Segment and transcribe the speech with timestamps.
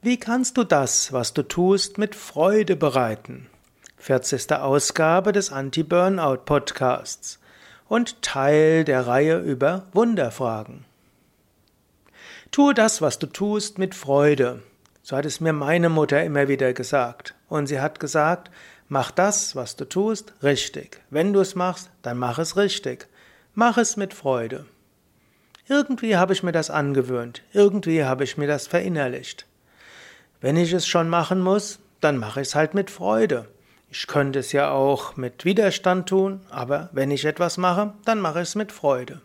[0.00, 3.48] Wie kannst du das, was du tust, mit Freude bereiten?
[3.96, 4.52] 40.
[4.52, 7.40] Ausgabe des Anti-Burnout Podcasts
[7.88, 10.84] und Teil der Reihe über Wunderfragen.
[12.52, 14.62] Tue das, was du tust, mit Freude.
[15.02, 17.34] So hat es mir meine Mutter immer wieder gesagt.
[17.48, 18.52] Und sie hat gesagt,
[18.86, 21.00] mach das, was du tust, richtig.
[21.10, 23.08] Wenn du es machst, dann mach es richtig.
[23.52, 24.64] Mach es mit Freude.
[25.66, 27.42] Irgendwie habe ich mir das angewöhnt.
[27.52, 29.48] Irgendwie habe ich mir das verinnerlicht.
[30.40, 33.48] Wenn ich es schon machen muss, dann mache ich es halt mit Freude.
[33.90, 38.42] Ich könnte es ja auch mit Widerstand tun, aber wenn ich etwas mache, dann mache
[38.42, 39.20] ich es mit Freude.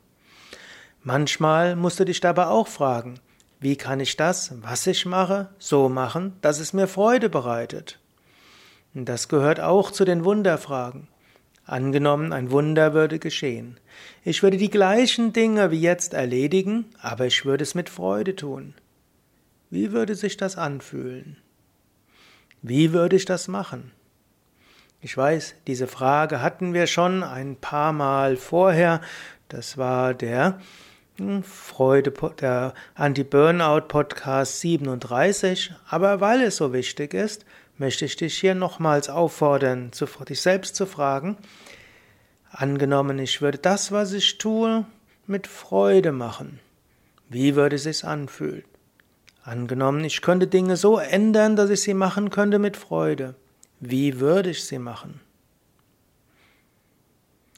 [1.04, 3.20] Manchmal musst du dich dabei auch fragen,
[3.60, 8.00] wie kann ich das, was ich mache, so machen, dass es mir Freude bereitet?
[8.96, 11.08] Und das gehört auch zu den Wunderfragen.
[11.66, 13.80] Angenommen, ein Wunder würde geschehen.
[14.24, 18.74] Ich würde die gleichen Dinge wie jetzt erledigen, aber ich würde es mit Freude tun.
[19.74, 21.38] Wie würde sich das anfühlen?
[22.62, 23.92] Wie würde ich das machen?
[25.02, 29.02] Ich weiß, diese Frage hatten wir schon ein paar Mal vorher.
[29.48, 30.60] Das war der
[31.18, 35.74] hm, Freude, der Anti-Burnout-Podcast 37.
[35.90, 37.44] Aber weil es so wichtig ist,
[37.80, 39.90] möchte ich dich hier nochmals auffordern,
[40.30, 41.36] dich selbst zu fragen.
[42.52, 44.86] Angenommen, ich würde das, was ich tue,
[45.26, 46.60] mit Freude machen.
[47.28, 48.66] Wie würde es sich anfühlen?
[49.46, 53.36] Angenommen, ich könnte Dinge so ändern, dass ich sie machen könnte mit Freude.
[53.82, 55.20] Wie würde ich sie machen?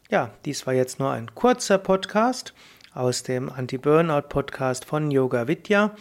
[0.10, 2.56] Ja, dies war jetzt nur ein kurzer Podcast
[2.96, 5.96] aus dem Anti-Burnout-Podcast von Yoga Vidya.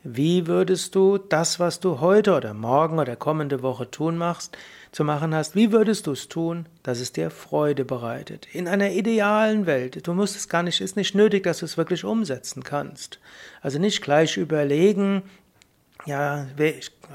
[0.02, 4.56] wie würdest du das, was du heute oder morgen oder kommende Woche tun machst,
[4.92, 8.46] zu machen hast, wie würdest du es tun, dass es dir Freude bereitet?
[8.52, 10.06] In einer idealen Welt.
[10.06, 13.18] Du musst es gar nicht, ist nicht nötig, dass du es wirklich umsetzen kannst.
[13.62, 15.22] Also nicht gleich überlegen,
[16.04, 16.46] ja,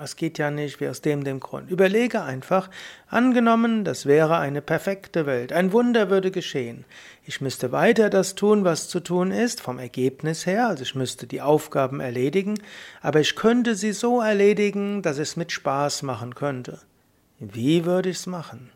[0.02, 1.69] es geht ja nicht, wie aus dem, dem Grund.
[1.69, 2.69] Überlege einfach,
[3.08, 6.86] angenommen, das wäre eine perfekte Welt, ein Wunder würde geschehen.
[7.25, 11.28] Ich müsste weiter das tun, was zu tun ist, vom Ergebnis her, also ich müsste
[11.28, 12.59] die Aufgaben erledigen,
[13.02, 16.80] aber ich könnte sie so erledigen, dass es mit Spaß machen könnte.
[17.40, 18.72] Wie würde ich es machen?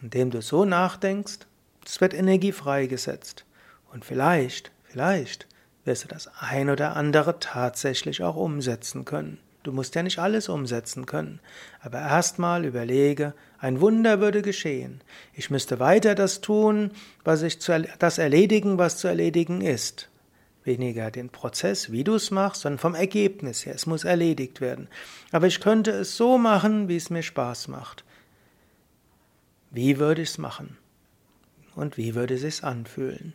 [0.00, 1.40] Indem du so nachdenkst,
[1.84, 3.44] es wird Energie freigesetzt.
[3.92, 5.46] Und vielleicht, vielleicht
[5.84, 9.38] wirst du das ein oder andere tatsächlich auch umsetzen können.
[9.64, 11.40] Du musst ja nicht alles umsetzen können,
[11.80, 15.00] aber erstmal überlege, ein Wunder würde geschehen.
[15.32, 16.90] Ich müsste weiter das tun,
[17.24, 20.10] was ich zu, das erledigen, was zu erledigen ist.
[20.64, 23.74] Weniger den Prozess, wie du es machst, sondern vom Ergebnis her.
[23.74, 24.88] Es muss erledigt werden.
[25.32, 28.04] Aber ich könnte es so machen, wie es mir Spaß macht.
[29.70, 30.76] Wie würde ich es machen?
[31.74, 33.32] Und wie würde es sich anfühlen?